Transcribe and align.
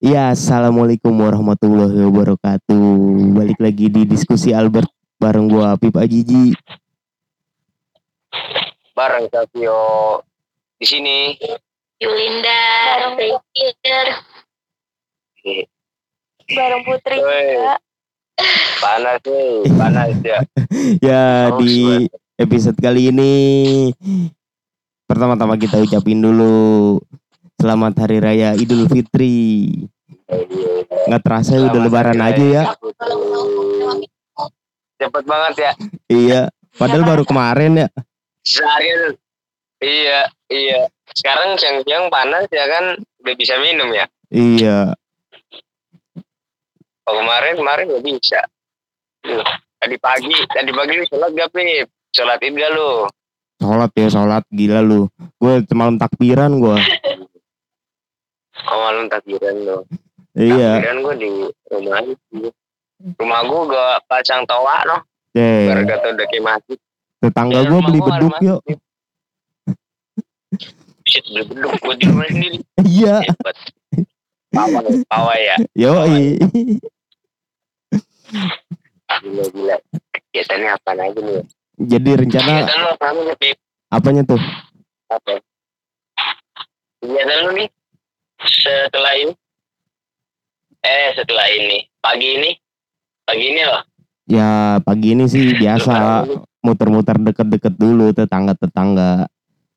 Ya, 0.00 0.32
assalamualaikum 0.32 1.12
warahmatullahi 1.12 1.92
wabarakatuh. 2.08 3.36
Balik 3.36 3.60
lagi 3.60 3.92
di 3.92 4.08
diskusi 4.08 4.48
Albert 4.48 4.88
bareng 5.20 5.44
gua 5.44 5.76
Pip 5.76 5.92
Ajiji. 6.00 6.56
bareng 8.96 9.28
Savio 9.28 9.76
di 10.80 10.86
sini. 10.88 11.36
Yulinda, 12.00 12.60
bareng 16.48 16.82
Putri 16.88 17.16
Woi. 17.20 17.44
juga. 17.52 17.76
Panas 18.80 19.20
nih, 19.20 19.52
panas 19.76 20.08
ya. 20.24 20.40
Ya, 21.12 21.52
Harus 21.52 21.60
di 21.60 22.08
episode 22.40 22.80
kali 22.80 23.12
ini 23.12 23.34
pertama-tama 25.04 25.60
kita 25.60 25.76
ucapin 25.76 26.24
dulu 26.24 26.96
selamat 27.60 27.92
hari 28.00 28.18
raya 28.24 28.56
Idul 28.56 28.88
Fitri. 28.88 29.68
Nggak 31.06 31.22
terasa 31.22 31.60
ya 31.60 31.68
udah 31.68 31.72
Selamat 31.76 31.86
lebaran 31.92 32.18
hari 32.18 32.32
aja 32.32 32.44
ya. 32.48 32.62
raya. 32.64 32.76
Cepet 35.00 35.24
banget 35.28 35.54
ya. 35.56 35.72
Iya, 36.08 36.40
padahal 36.80 37.04
baru 37.04 37.24
kemarin 37.28 37.84
ya. 37.84 37.88
Seharian. 38.44 39.16
Iya, 39.80 40.20
iya. 40.48 40.80
Sekarang 41.12 41.56
siang-siang 41.60 42.08
panas 42.08 42.48
ya 42.48 42.64
kan 42.64 42.84
udah 43.00 43.34
bisa 43.36 43.54
minum 43.60 43.92
ya. 43.92 44.08
Iya. 44.32 44.96
Oh, 47.08 47.14
kemarin 47.16 47.60
kemarin 47.60 47.84
nggak 47.92 48.04
bisa. 48.04 48.40
Tuh, 49.20 49.44
Tadi 49.80 49.96
pagi, 49.96 50.36
tadi 50.52 50.70
pagi 50.76 50.92
lu 50.92 51.04
sholat 51.08 51.32
gak 51.32 51.50
Pip? 51.56 51.88
Sholat 52.12 52.36
id 52.44 52.52
gak 52.52 52.72
lu? 52.76 53.08
Sholat 53.56 53.90
ya, 53.96 54.06
sholat 54.12 54.44
gila 54.52 54.84
lu. 54.84 55.08
Gue 55.40 55.64
malam 55.72 55.96
takbiran 55.96 56.52
gua. 56.60 56.76
Oh 58.68 58.78
malam 58.84 59.08
takbiran 59.08 59.56
lu. 59.64 59.78
Iya. 60.36 60.80
Takbiran 60.82 60.96
gua 61.00 61.14
di 61.16 61.30
rumah 61.72 62.00
itu. 62.04 62.38
Rumah 63.16 63.40
gua 63.48 63.60
gak 63.70 63.96
pasang 64.10 64.44
toa 64.44 64.84
no. 64.84 64.96
Eh, 65.32 65.70
Gara-gara 65.70 66.10
udah 66.10 66.26
kayak 66.26 66.44
masjid. 66.44 66.78
tetangga 67.20 67.60
rumah 67.68 67.80
beli 67.84 68.00
beduk 68.00 68.34
yuk. 68.40 68.60
Shit, 71.06 71.24
beli 71.30 71.44
beduk 71.46 71.72
gua 71.80 71.94
di 71.96 72.04
rumah 72.08 72.26
sendiri. 72.28 72.58
Iya. 72.84 73.16
Pawai, 74.50 74.94
pawai 75.06 75.40
ya. 75.46 75.56
Yoi. 75.78 76.42
Gila 79.20 79.44
gila. 79.54 79.76
Kegiatannya 80.10 80.68
apa 80.74 80.90
aja 80.94 81.20
nih? 81.22 81.42
Jadi 81.80 82.10
rencana 82.12 82.44
Kegiatan 82.44 82.76
lu 82.76 82.88
apa 82.92 83.06
nih, 83.14 83.54
apanya 83.90 84.22
tuh? 84.26 84.40
Apa? 85.10 85.32
Kegiatan 87.00 87.38
lu 87.46 87.50
nih 87.58 87.68
setelah 88.44 89.12
ini? 89.16 89.34
Eh, 90.80 91.08
setelah 91.16 91.46
ini. 91.52 91.78
Pagi 92.00 92.28
ini? 92.40 92.50
Pagi 93.28 93.44
ini 93.52 93.62
loh. 93.64 93.82
Ya 94.30 94.78
pagi 94.86 95.12
ini 95.12 95.26
sih 95.26 95.52
biasa 95.62 96.24
muter-muter 96.62 97.18
deket-deket 97.20 97.74
dulu 97.76 98.14
tetangga-tetangga. 98.16 99.28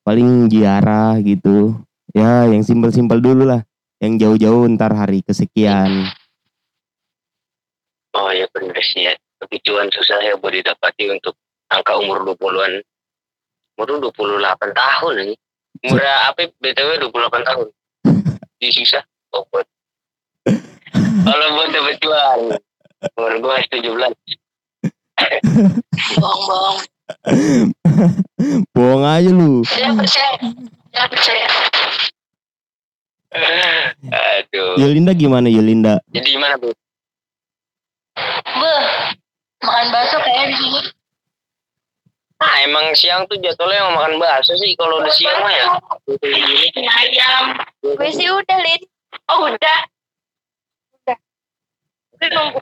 Paling 0.04 0.52
ziarah 0.52 1.20
gitu. 1.24 1.80
Ya 2.14 2.48
yang 2.48 2.64
simpel-simpel 2.64 3.20
dulu 3.20 3.48
lah. 3.48 3.62
Yang 4.04 4.14
jauh-jauh 4.28 4.68
ntar 4.76 4.92
hari 4.96 5.24
kesekian. 5.24 6.12
Oh 8.14 8.30
ya 8.30 8.46
bener 8.52 8.78
sih 8.84 9.08
ya. 9.10 9.14
Begituan 9.44 9.92
susah 9.92 10.24
ya 10.24 10.40
buat 10.40 10.56
didapati 10.56 11.12
untuk 11.12 11.36
angka 11.68 12.00
umur 12.00 12.24
20-an. 12.24 12.84
Umur 13.74 13.88
lu 13.90 14.12
28 14.14 14.72
tahun 14.72 15.14
ini. 15.26 15.36
Umur 15.90 16.00
apa 16.00 16.46
BTW 16.62 17.10
28 17.10 17.50
tahun. 17.50 17.68
Jadi 18.64 18.80
susah. 18.80 19.04
Oh, 19.36 19.44
buat. 19.52 19.68
Kalau 21.28 21.48
buat 21.52 21.68
dapet 21.76 22.00
cuan. 22.00 22.56
Umur 23.20 23.34
gua 23.44 23.60
17. 23.68 23.84
Bohong-bohong. 26.16 26.80
Bohong 28.72 29.04
aja 29.04 29.32
lu. 29.36 29.68
Dia 29.68 29.92
percaya. 29.92 30.40
Dia 30.96 31.06
percaya. 31.12 31.48
Aduh. 34.08 34.80
Yolinda 34.80 35.12
gimana 35.12 35.52
Yolinda? 35.52 36.00
Jadi 36.16 36.40
gimana, 36.40 36.56
Bu? 36.56 36.72
Beh, 38.48 38.84
makan 39.60 39.86
bakso 39.92 40.24
kayak 40.24 40.48
di 40.48 40.56
sini. 40.56 40.82
Ah, 42.44 42.60
emang 42.68 42.92
siang 42.92 43.24
tuh 43.32 43.40
jadwalnya 43.40 43.88
yang 43.88 43.96
makan 43.96 44.20
bakso 44.20 44.52
sih. 44.60 44.76
Kalau 44.76 45.00
udah 45.00 45.14
siang 45.16 45.40
mah 45.40 45.54
ya. 45.56 45.66
Ayam. 46.76 47.46
Gue 47.80 48.10
sih 48.12 48.28
udah, 48.28 48.58
Lin. 48.60 48.82
Oh, 49.32 49.48
udah. 49.48 49.80
Udah. 51.00 51.18
Gue 52.20 52.28
nunggu. 52.36 52.60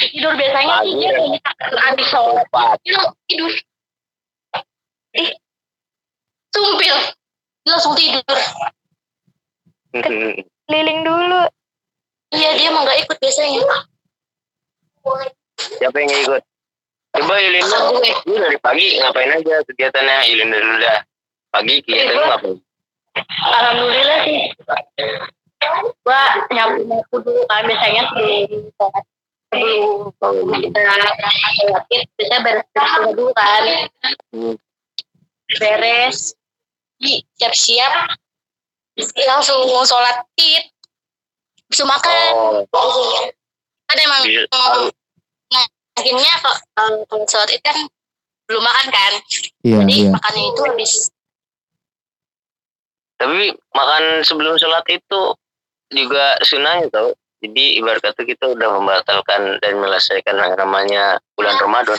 Tidur 0.00 0.32
biasanya 0.32 0.80
sih 0.80 0.92
dia 0.96 1.10
gitu. 1.12 1.44
Abis 1.92 2.06
sholat. 2.08 2.48
Langsung 2.56 3.12
tidur. 3.28 3.52
Ih. 5.20 5.30
Sumpil. 6.56 6.96
Langsung 7.68 7.92
tidur. 8.00 8.40
Liling 10.72 11.00
dulu. 11.04 11.42
Iya, 12.32 12.56
dia 12.56 12.72
emang 12.72 12.88
gak 12.88 12.96
ikut 13.04 13.16
biasanya. 13.20 13.60
Siapa 15.76 15.96
yang 16.00 16.08
nggak 16.08 16.22
ikut? 16.24 16.42
Coba 17.12 17.34
Yulinda, 17.36 17.76
Gue. 17.92 18.08
lu 18.24 18.34
dari 18.40 18.56
pagi 18.56 18.96
ngapain 18.96 19.28
aja 19.28 19.60
kegiatannya 19.68 20.16
Yulinda 20.32 20.56
dulu 20.56 20.76
dah. 20.80 21.00
Pagi 21.52 21.74
kegiatan 21.84 22.16
lu 22.16 22.24
ngapain? 22.24 22.56
Alhamdulillah 23.52 24.18
sih. 24.24 24.40
Gua 26.02 26.22
nyapu-nyapu 26.48 27.16
dulu 27.20 27.44
kan 27.46 27.62
biasanya 27.68 28.02
sebelum 28.08 28.72
kita 30.56 30.80
sholat 30.80 31.14
biasanya 31.86 32.38
beres-beres 32.40 33.12
dulu 33.12 33.30
kan. 33.36 33.62
Hmm. 34.32 34.54
Beres. 35.60 36.32
Siap-siap. 37.36 37.92
Langsung 39.28 39.60
sholat 39.84 40.24
id. 40.40 40.64
Bisa 41.68 41.84
makan. 41.84 42.64
Oh, 42.72 43.28
Kan 43.88 43.96
emang 44.00 44.22
Iya. 44.24 44.48
Akhirnya 45.98 46.32
kok 46.40 46.56
kalau 46.76 47.04
kalau 47.08 47.24
sholat 47.28 47.50
id 47.52 47.62
kan 47.62 47.78
belum 48.48 48.62
makan 48.64 48.86
kan. 48.90 49.12
Iya 49.62 49.76
Jadi 49.84 49.94
iya. 50.04 50.10
makannya 50.12 50.42
itu 50.52 50.60
habis 50.66 50.92
tapi 53.22 53.54
makan 53.70 54.26
sebelum 54.26 54.58
sholat 54.58 54.82
itu 54.90 55.20
juga 55.94 56.34
sunnah 56.42 56.82
tau. 56.90 57.14
Jadi 57.42 57.78
ibarat 57.78 58.02
kata 58.02 58.22
kita 58.22 58.50
udah 58.54 58.68
membatalkan 58.78 59.58
dan 59.62 59.72
menyelesaikan 59.78 60.38
yang 60.38 60.54
namanya 60.58 61.18
bulan 61.34 61.54
Ramadan. 61.58 61.98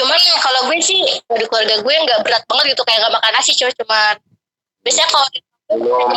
cuman 0.00 0.16
kalau 0.40 0.72
gue 0.72 0.80
sih 0.80 1.04
kalau 1.28 1.36
di 1.36 1.44
keluarga 1.52 1.76
gue 1.84 1.94
nggak 2.08 2.20
berat 2.24 2.40
banget 2.48 2.72
gitu 2.72 2.80
kayak 2.88 3.04
nggak 3.04 3.12
makan 3.12 3.32
nasi 3.36 3.52
cuma 3.52 3.68
cuman 3.76 4.16
biasanya 4.80 5.08
kalau 5.12 5.28
di 5.28 5.40
Belum 5.68 6.10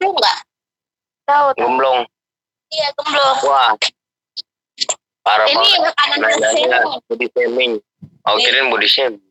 lu 0.00 0.08
nggak 0.16 0.38
tahu 1.28 1.46
gemblong. 1.60 2.00
iya 2.72 2.88
gemblong 2.96 3.36
Wah. 3.44 3.76
Parah 5.24 5.48
ini 5.48 5.56
makanan 5.80 6.18
Nanya 6.20 6.78
body 7.08 7.26
shaming. 7.32 7.72
Oh, 8.28 8.36
kirain 8.36 8.68
body 8.68 8.84
shaming. 8.84 9.24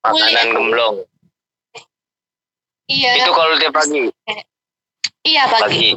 Makanan 0.00 0.46
gemblong. 0.54 0.96
iya 2.86 3.18
Itu 3.18 3.30
kalau 3.34 3.58
tiap 3.58 3.74
pagi. 3.74 4.06
iya 5.26 5.42
pagi 5.50 5.62
Pagi. 5.62 5.88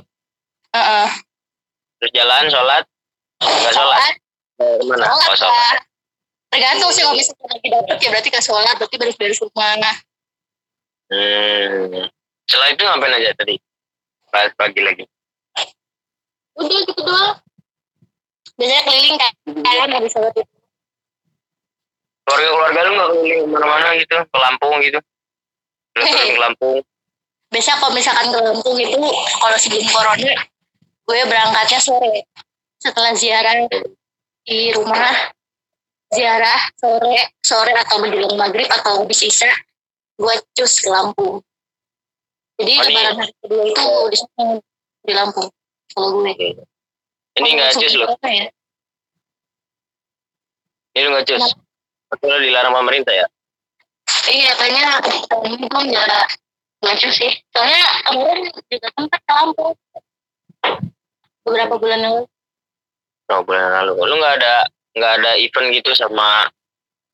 Heeh. 0.74 1.10
Terus 2.02 2.12
jalan, 2.18 2.44
sholat. 2.50 2.84
Nggak 3.40 3.74
sholat. 3.74 3.98
sholat 4.02 4.16
Eh, 4.62 4.76
Ke 4.78 4.84
mana? 4.86 5.06
Oh, 5.08 5.22
sholat 5.22 5.38
sholat. 5.40 5.78
tergantung 6.50 6.90
sih 6.94 7.02
kalau 7.02 7.18
misalnya 7.18 7.50
lagi 7.50 7.68
dapet 7.70 7.98
ya 7.98 8.10
berarti 8.14 8.30
ke 8.30 8.40
sholat 8.42 8.76
berarti 8.78 8.96
beres-beres 8.98 9.42
rumah 9.42 9.74
Hmm. 11.14 12.10
Setelah 12.50 12.68
itu 12.74 12.82
ngapain 12.82 13.14
aja 13.14 13.38
tadi? 13.38 13.56
Pas 14.34 14.50
pagi 14.58 14.82
lagi. 14.82 15.06
udah 16.54 16.80
gitu 16.86 17.02
doang 17.02 17.38
biasanya 18.60 18.84
keliling 18.86 19.18
kan 19.18 19.32
kan 19.64 19.90
habis 19.98 20.12
sholat 20.14 20.34
itu 20.38 20.54
Keluarga-keluarga 22.24 22.80
lu 22.88 22.92
nggak 22.96 23.10
keliling 23.12 23.42
ke 23.44 23.48
mana-mana 23.52 23.90
gitu? 24.00 24.16
Ke 24.16 24.38
Lampung 24.40 24.80
gitu? 24.80 25.00
Lu 26.00 26.02
keliling 26.08 26.36
ke 26.40 26.42
Lampung. 26.42 26.80
biasanya 27.52 27.78
kalau 27.84 27.94
misalkan 27.94 28.28
ke 28.34 28.40
Lampung 28.42 28.78
itu 28.80 28.98
kalau 29.38 29.58
sebelum 29.62 29.86
corona 29.94 30.34
gue 31.04 31.20
berangkatnya 31.28 31.80
sore 31.84 32.26
setelah 32.82 33.12
ziarah 33.14 33.68
di 34.48 34.74
rumah 34.74 35.30
ziarah 36.10 36.62
sore 36.82 37.30
sore 37.46 37.78
atau 37.78 38.02
menjelang 38.02 38.34
maghrib 38.40 38.66
atau 38.72 39.06
habis 39.06 39.22
isya 39.22 39.54
gue 40.18 40.36
cus 40.58 40.82
ke 40.82 40.90
Lampung 40.90 41.46
jadi 42.58 42.74
Oh, 42.74 42.84
lebaran 42.90 43.16
hari 43.22 43.34
kedua 43.44 43.64
itu 43.70 43.86
di 44.10 44.18
di 45.06 45.14
Lampung 45.14 45.50
kalau 45.94 46.24
gue 46.24 46.34
Ini 47.34 47.48
nggak 47.58 47.70
lu. 47.98 48.06
kota 48.06 48.30
ya 48.30 48.48
Ini 50.94 51.00
lu 51.06 51.10
nggak. 51.18 51.26
Betul 52.14 52.28
lu 52.30 52.38
dilarang 52.46 52.74
pemerintah 52.78 53.14
ya? 53.14 53.28
iya 54.30 54.52
kayaknya 54.56 55.04
ini 55.52 55.66
gue 55.68 55.82
nggak 55.92 56.28
lucu 56.84 57.10
sih 57.12 57.32
soalnya 57.52 57.84
kemarin 58.08 58.48
juga 58.72 58.88
sempat 58.96 59.20
ke 59.24 59.32
Lampung 59.36 59.74
beberapa 61.44 61.76
bulan 61.80 62.00
lalu 62.04 62.24
Oh, 63.32 63.40
bulan 63.42 63.72
lalu. 63.82 64.04
Lu 64.04 64.16
nggak 64.20 64.36
ada 64.44 64.56
nggak 64.94 65.12
ada 65.24 65.32
event 65.40 65.72
gitu 65.74 65.96
sama 65.96 66.46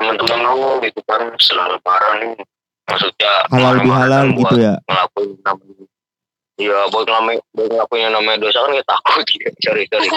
teman-teman 0.01 0.41
lu 0.51 0.81
gitu 0.81 0.99
kan 1.05 1.21
setelah 1.37 1.77
lebaran 1.77 2.33
nih. 2.33 2.43
Maksudnya 2.89 3.33
halal 3.53 3.75
bihalal 3.85 4.25
gitu 4.33 4.55
ya 4.57 4.73
ngelakuin 4.89 5.37
namanya 5.45 5.85
Iya, 6.59 6.91
buat 6.91 7.07
ngelakuin, 7.07 7.39
buat 7.55 7.69
ngelakuin 7.71 8.03
yang 8.03 8.13
namanya 8.19 8.37
dosa 8.43 8.59
kan 8.67 8.75
kita 8.75 8.87
takut 8.91 9.23
gitu. 9.31 9.47
Sorry, 9.65 9.83
sorry. 9.87 10.09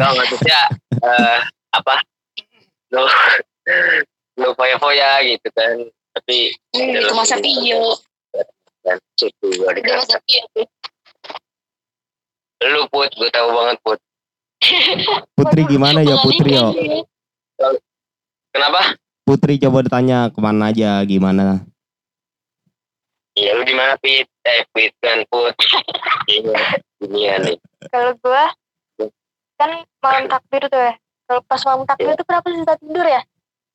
Nggak, 0.00 0.12
maksudnya 0.16 0.60
eh, 0.96 1.38
apa? 1.76 1.94
Lu 2.96 3.04
lu 4.40 4.48
foya-foya 4.56 5.20
gitu 5.28 5.48
kan. 5.52 5.76
Tapi 6.14 6.56
hmm, 6.72 7.04
itu 7.04 7.12
masa 7.12 7.36
Pio 7.42 8.00
dan 8.86 8.96
situ 9.18 9.48
itu 9.52 10.16
Pio 10.24 10.42
tuh. 10.56 10.66
Lu 12.64 12.88
put, 12.88 13.12
gue 13.12 13.28
tahu 13.28 13.48
banget 13.52 13.76
put. 13.84 14.00
Putri 15.36 15.62
gimana 15.68 16.00
ya 16.00 16.16
Putri 16.24 16.56
yo 16.56 16.72
Kenapa? 18.54 18.96
Putri 19.24 19.60
coba 19.60 19.84
ditanya 19.84 20.32
ke 20.32 20.38
mana 20.40 20.72
aja 20.72 21.04
gimana 21.04 21.66
Iya, 23.34 23.50
lu 23.58 23.62
di 23.66 23.74
mana 23.74 23.98
pit? 23.98 24.30
Eh, 24.46 24.62
pit 24.70 24.94
kan 25.02 25.26
put. 25.26 25.54
Iya, 26.24 26.80
dunia 26.96 27.36
nih. 27.44 27.58
kalau 27.92 28.16
gua 28.24 28.48
kan 29.60 29.70
malam 30.00 30.24
takbir 30.26 30.62
tuh 30.72 30.80
ya 30.80 30.94
kalau 31.28 31.40
pas 31.46 31.62
malam 31.68 31.84
takbir 31.84 32.16
tuh 32.16 32.26
kenapa 32.26 32.48
susah 32.50 32.76
tidur 32.80 33.06
ya 33.06 33.22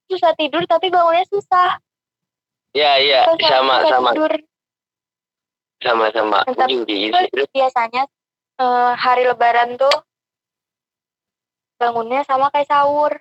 susah 0.10 0.32
tidur 0.36 0.64
tapi 0.66 0.88
bangunnya 0.90 1.26
susah 1.30 1.78
Iya, 2.70 2.92
iya, 3.02 3.20
sama, 3.50 3.82
sama, 3.90 4.10
tidur 4.14 4.34
sama, 5.82 6.06
sama. 6.14 6.40
Judi, 6.70 7.10
Terus 7.10 7.50
biasanya 7.50 8.04
eh, 8.62 8.92
hari 8.94 9.26
lebaran 9.26 9.80
tuh 9.80 9.96
bangunnya 11.80 12.22
sama 12.28 12.52
kayak 12.54 12.68
sahur 12.68 13.14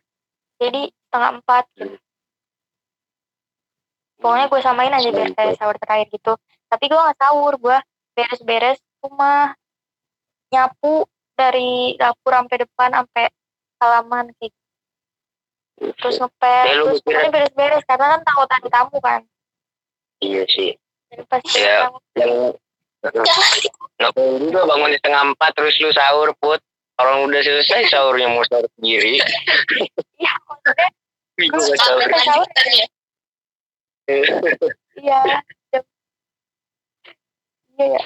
jadi 0.59 0.91
setengah 0.91 1.31
empat 1.41 1.65
gitu. 1.79 1.97
Pokoknya 4.19 4.47
gue 4.47 4.61
samain 4.61 4.93
aja 4.93 5.09
biar 5.09 5.31
kayak 5.33 5.55
sahur 5.57 5.77
terakhir 5.79 6.07
gitu 6.11 6.33
tapi 6.67 6.85
gue 6.87 6.99
nggak 6.99 7.19
sahur 7.19 7.55
gue 7.55 7.79
beres-beres 8.13 8.79
rumah 8.99 9.55
nyapu 10.49 11.07
dari 11.33 11.95
dapur 11.95 12.33
sampai 12.35 12.57
depan 12.59 12.91
sampai 12.93 13.25
halaman 13.79 14.27
kayak 14.37 14.51
gitu. 14.51 15.95
terus 15.97 16.17
ngepel 16.19 16.65
Ya, 16.67 16.75
terus 16.83 16.99
pokoknya 17.01 17.31
beres-beres 17.31 17.83
karena 17.87 18.07
kan 18.11 18.21
takut 18.23 18.49
ada 18.51 18.69
tamu 18.69 18.99
kan 18.99 19.21
Iya 20.19 20.43
sih. 20.51 20.75
dan 21.09 21.23
pas 21.25 21.39
Iya. 21.47 21.87
Yang 22.19 22.59
ngapain 23.97 24.35
juga 24.43 24.61
bangun 24.67 24.91
di 24.91 24.99
setengah 24.99 25.23
empat 25.31 25.51
terus 25.55 25.79
lu 25.79 25.95
sahur 25.95 26.35
put. 26.37 26.59
Kalau 26.99 27.23
udah 27.23 27.39
selesai 27.39 27.87
sahurnya 27.87 28.27
mau 28.27 28.43
sahur 28.43 28.67
sendiri. 28.75 29.23
iya 30.19 30.35
maksudnya 30.43 30.89
Gue 31.39 31.47
Terus 31.55 31.71
gak 31.71 31.79
sahur. 31.79 32.03
sahur 32.19 32.49
ya 32.67 32.87
iya. 34.09 35.21
Iya 37.79 37.87
ya. 37.95 38.05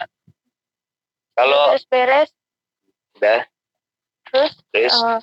Kalau 1.32 1.72
beres-beres 1.72 2.28
udah. 3.16 3.40
Terus 4.28 4.52
terus? 4.74 4.92
eh, 4.92 5.18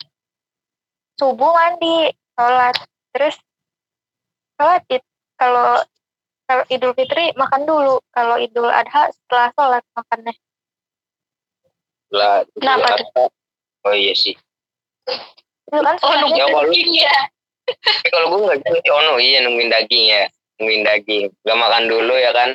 subuh 1.20 1.52
mandi 1.54 2.10
sholat. 2.34 2.76
Terus? 3.14 3.36
Sholat 4.58 4.81
id. 4.90 5.04
Kalau 5.38 5.84
kalau 6.50 6.64
idul 6.74 6.98
fitri 6.98 7.30
makan 7.38 7.70
dulu. 7.70 8.02
Kalau 8.10 8.42
idul 8.42 8.72
adha 8.74 9.14
setelah 9.14 9.54
sholat 9.54 9.84
makannya. 9.94 10.34
Lah. 12.10 12.42
Kenapa 12.58 12.98
tuh? 12.98 13.30
Oh 13.86 13.94
iya 13.96 14.18
sih. 14.18 14.34
itu 15.70 15.78
kan 15.86 15.96
oh 16.02 16.10
sunahnya 16.10 16.38
Ya, 16.42 16.46
kalau 16.50 16.66
lu- 16.66 16.74
iya 16.74 17.14
kalau 18.10 18.26
gue 18.34 18.40
nggak 18.50 18.58
sih, 18.66 18.90
ono 18.90 19.22
iya 19.22 19.38
nungguin 19.46 19.70
daging 19.70 20.06
ya, 20.10 20.26
nungguin 20.60 20.84
daging. 20.84 21.26
Gak 21.48 21.58
makan 21.58 21.88
dulu 21.88 22.14
ya 22.14 22.36
kan. 22.36 22.54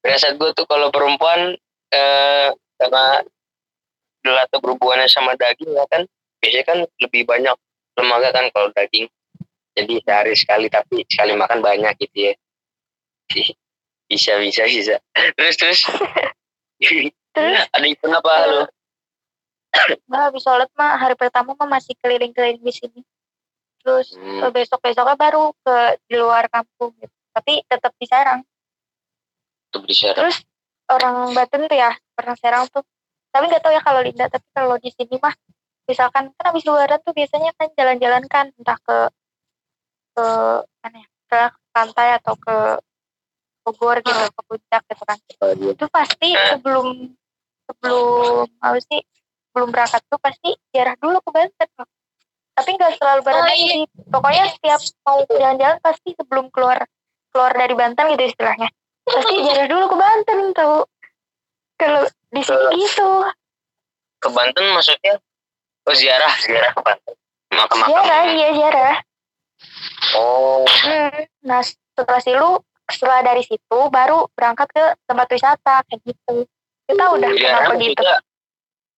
Biasa 0.00 0.38
gue 0.38 0.50
tuh 0.56 0.64
kalau 0.64 0.88
perempuan 0.88 1.58
eh 1.90 2.48
karena 2.80 3.20
atau 4.24 4.58
berhubungannya 4.62 5.10
sama 5.10 5.34
daging 5.36 5.74
ya 5.74 5.84
kan, 5.90 6.06
biasanya 6.40 6.64
kan 6.64 6.78
lebih 7.02 7.22
banyak 7.26 7.56
lemaknya 7.98 8.30
kan 8.32 8.44
kalau 8.54 8.68
daging. 8.72 9.10
Jadi 9.74 9.94
sehari 10.02 10.34
sekali 10.34 10.66
tapi 10.70 11.04
sekali 11.06 11.34
makan 11.34 11.60
banyak 11.60 11.92
gitu 12.00 12.30
ya. 12.30 12.34
Bisa 14.10 14.34
bisa 14.42 14.66
bisa. 14.66 14.98
Terus 15.38 15.54
terus. 15.54 15.80
terus 17.30 17.62
Ada 17.70 17.86
event 17.86 18.18
apa 18.18 18.32
lo? 18.50 18.62
bah 20.10 20.26
habis 20.26 20.42
sholat 20.42 20.66
mah 20.74 20.98
hari 20.98 21.14
pertama 21.14 21.54
mah 21.54 21.78
masih 21.78 21.94
keliling-keliling 22.02 22.58
di 22.58 22.74
sini 22.74 23.00
terus 23.86 24.18
Hmm. 24.18 24.50
besok 24.50 24.82
besoknya 24.82 25.14
baru 25.14 25.54
ke 25.62 25.76
di 26.10 26.18
luar 26.18 26.50
kampung 26.50 26.90
gitu 26.98 27.14
tapi 27.30 27.62
tetap 27.66 27.92
di 27.96 28.06
Serang 28.06 28.42
Tuh 29.70 29.82
bisa. 29.86 30.10
terus 30.18 30.42
orang 30.90 31.30
Banten 31.30 31.70
tuh 31.70 31.78
ya 31.78 31.94
pernah 32.18 32.34
Serang 32.34 32.66
tuh. 32.74 32.82
Tapi 33.30 33.46
nggak 33.46 33.62
tahu 33.62 33.70
ya 33.70 33.82
kalau 33.86 34.02
Linda 34.02 34.26
tapi 34.26 34.42
kalau 34.50 34.74
di 34.82 34.90
sini 34.90 35.14
mah 35.22 35.30
misalkan 35.86 36.34
kan 36.34 36.44
habis 36.50 36.66
lebaran 36.66 36.98
tuh 37.06 37.14
biasanya 37.14 37.54
kan 37.54 37.70
jalan-jalan 37.78 38.26
kan 38.26 38.50
entah 38.58 38.78
ke 38.82 38.98
ke 40.18 40.26
mana 40.82 40.96
ya 40.98 41.08
ke 41.30 41.40
pantai 41.70 42.08
atau 42.18 42.34
ke 42.34 42.56
Bogor 43.62 44.02
gitu 44.02 44.24
ke 44.34 44.42
puncak 44.50 44.82
gitu 44.90 45.04
kan. 45.06 45.18
Itu 45.54 45.86
pasti 45.86 46.34
sebelum 46.34 47.14
sebelum 47.70 48.50
apa 48.58 48.82
sih 48.82 49.06
sebelum 49.50 49.70
berangkat 49.70 50.02
tuh 50.10 50.18
pasti 50.18 50.50
ziarah 50.74 50.98
dulu 50.98 51.22
ke 51.22 51.30
Banten 51.30 51.70
tapi 52.60 52.70
nggak 52.76 52.92
selalu 52.98 53.18
lebaran 53.22 53.40
Oh, 53.40 53.54
iya. 53.54 53.54
sih 53.56 53.82
pokoknya 54.10 54.44
setiap 54.52 54.80
mau 55.06 55.18
jalan-jalan 55.30 55.78
pasti 55.80 56.10
sebelum 56.18 56.46
keluar 56.50 56.82
keluar 57.30 57.52
dari 57.54 57.74
Banten 57.74 58.06
gitu 58.14 58.24
istilahnya. 58.26 58.68
Pasti 59.06 59.34
ziarah 59.46 59.66
dulu 59.66 59.84
ke 59.90 59.96
Banten 59.96 60.38
tuh 60.54 60.78
kalau 61.80 62.02
di 62.30 62.42
sini 62.44 62.58
Ke- 62.60 62.74
gitu. 62.76 63.10
Ke 64.20 64.28
Banten 64.28 64.64
maksudnya? 64.76 65.14
Oh 65.88 65.94
ziarah, 65.96 66.32
ziarah 66.44 66.70
ke 66.76 66.80
Banten. 66.84 67.14
Makam-makam. 67.50 67.90
ziarah 67.90 68.22
iya 68.30 68.48
ziarah. 68.54 68.96
Oh, 70.16 70.64
Hmm, 70.64 71.28
nah 71.44 71.60
setelah 71.62 72.20
situ 72.24 72.48
setelah 72.88 73.20
dari 73.22 73.44
situ 73.44 73.78
baru 73.92 74.24
berangkat 74.32 74.66
ke 74.72 74.84
tempat 75.04 75.26
wisata 75.30 75.84
kayak 75.86 76.00
gitu. 76.04 76.48
Kita 76.88 77.04
udah 77.14 77.30
ziarah 77.36 77.60
kenapa 77.68 77.74
gitu 77.78 78.04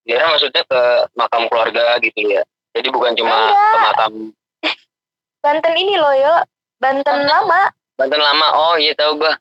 ziarah 0.02 0.26
maksudnya 0.34 0.62
ke 0.67 0.81
makam 1.15 1.43
keluarga 1.46 1.98
gitu 2.03 2.20
ya. 2.27 2.43
Jadi 2.72 2.89
bukan 2.91 3.12
cuma 3.15 3.36
Enggak. 3.51 3.70
ke 3.70 3.79
makam 3.79 4.12
Banten 5.44 5.74
ini 5.77 5.94
loh 5.98 6.15
yo. 6.15 6.34
Banten? 6.82 7.15
lama 7.31 7.70
Banten 8.02 8.18
lama. 8.18 8.46
Oh 8.52 8.74
iya 8.74 8.92
tahu 8.92 9.14
gua. 9.16 9.32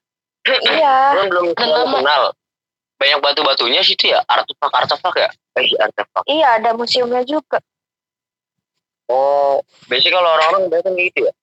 iya 0.45 0.93
Belum 1.17 1.27
belum 1.29 1.45
lama. 1.57 1.97
kenal. 1.97 2.23
Banyak 2.95 3.19
batu-batunya 3.19 3.81
situ 3.81 4.13
ya, 4.13 4.21
artefak 4.23 4.69
artefak 4.71 5.15
ya. 5.17 5.29
Eh 5.57 5.65
iya, 5.65 5.77
artefak. 5.83 6.23
iya 6.25 6.47
ada 6.55 6.71
museumnya 6.71 7.25
juga 7.25 7.57
Oh, 9.05 9.59
biasanya 9.85 10.15
kalau 10.15 10.29
orang-orang 10.31 10.63
Banten 10.69 10.93
kayak 10.93 11.07
gitu 11.11 11.19
ya. 11.25 11.33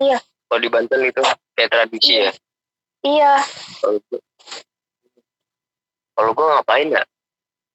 Iya. 0.00 0.18
Kalau 0.44 0.58
di 0.58 0.68
Banten 0.68 1.00
itu 1.04 1.22
kayak 1.54 1.70
tradisi 1.70 2.12
ya. 2.18 2.32
iya 3.04 3.32
Kalau 6.14 6.30
gua 6.32 6.58
ngapain 6.58 6.88
ya? 6.88 7.02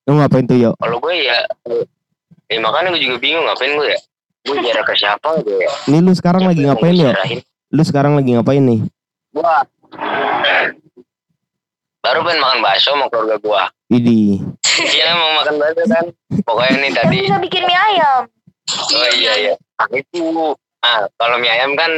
lu 0.04 0.18
ngapain 0.18 0.42
tuh 0.44 0.58
yo 0.58 0.72
Kalau 0.76 0.98
gue 0.98 1.16
ya, 1.22 1.38
eh 2.50 2.58
makanya 2.58 2.90
gue 2.90 3.00
juga 3.00 3.22
bingung 3.22 3.46
ngapain 3.46 3.72
gue 3.72 3.88
ya. 3.88 4.00
Gue 4.42 4.56
ziarah 4.60 4.82
ke 4.82 4.94
siapa 4.98 5.30
gue 5.40 5.54
ya? 5.60 5.70
ini 5.86 6.02
lu 6.02 6.12
sekarang 6.12 6.44
lagi 6.44 6.66
ngapain 6.66 6.98
ziarahin? 6.98 7.40
Lu 7.70 7.84
sekarang 7.86 8.18
lagi 8.18 8.34
ngapain 8.34 8.64
nih 8.66 8.82
Gua 9.30 9.62
baru 12.00 12.26
pengen 12.26 12.42
makan 12.42 12.60
bakso 12.64 12.96
sama 12.96 13.06
keluarga 13.12 13.38
gua. 13.44 13.64
Idi 13.92 14.40
Iya 14.80 15.14
mau 15.14 15.44
makan 15.44 15.56
bakso 15.60 15.84
kan. 15.86 16.06
Pokoknya 16.48 16.76
nih 16.82 16.92
tadi. 16.96 17.18
bisa 17.28 17.38
bikin 17.38 17.64
mie 17.68 17.78
ayam 17.78 18.24
Oh 18.70 19.10
iya 19.18 19.34
iya. 19.38 19.54
Ah, 19.82 19.90
itu. 19.94 20.54
Ah 20.82 21.06
kalau 21.18 21.38
mie 21.42 21.52
ayam 21.52 21.74
kan 21.78 21.92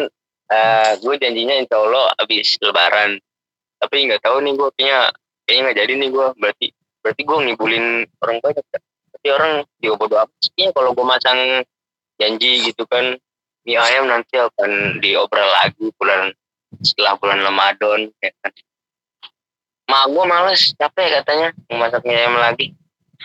eh 0.51 0.91
gue 0.99 1.15
janjinya 1.19 1.55
insya 1.55 1.79
Allah 1.79 2.11
habis 2.19 2.59
lebaran. 2.59 3.19
Tapi 3.79 3.95
nggak 4.07 4.21
tahu 4.23 4.43
nih 4.43 4.53
gue 4.55 4.69
kayaknya 4.75 4.99
kayaknya 5.47 5.61
nggak 5.67 5.77
jadi 5.79 5.93
nih 5.95 6.09
gue. 6.11 6.27
Berarti 6.39 6.67
berarti 7.01 7.21
gue 7.23 7.37
ngibulin 7.47 7.85
orang 8.23 8.37
banyak. 8.43 8.65
ya. 8.67 8.79
Tapi 9.15 9.27
orang 9.31 9.51
juga 9.79 9.95
bodo 9.99 10.15
apa 10.19 10.33
sih 10.43 10.67
kalau 10.75 10.91
gue 10.95 11.05
masang 11.05 11.39
janji 12.19 12.51
gitu 12.67 12.83
kan 12.89 13.15
mie 13.65 13.77
ayam 13.77 14.09
nanti 14.09 14.35
akan 14.37 14.97
diobrol 15.01 15.49
lagi 15.61 15.93
bulan 15.97 16.33
setelah 16.81 17.13
bulan 17.19 17.39
Ramadan 17.45 18.09
ya 18.23 18.31
kan. 18.41 18.53
Mak 19.91 20.05
gue 20.07 20.23
males 20.23 20.61
capek 20.79 21.19
katanya 21.21 21.51
mau 21.67 21.83
masak 21.83 22.01
mie 22.07 22.17
ayam 22.17 22.37
lagi. 22.39 22.73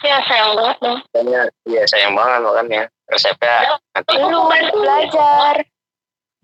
ya 0.04 0.20
sayang 0.28 0.52
banget 0.52 0.76
dong. 0.84 0.98
Katanya 1.08 1.40
iya 1.64 1.82
sayang 1.88 2.12
banget 2.12 2.40
makanya 2.44 2.82
resepnya 3.08 3.80
nanti. 3.96 4.12
lu 4.18 4.40
belajar. 4.50 5.54